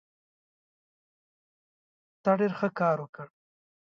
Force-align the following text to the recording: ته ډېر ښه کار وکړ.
ته 2.23 2.31
ډېر 2.39 2.51
ښه 2.59 2.69
کار 2.79 2.97
وکړ. 3.01 3.27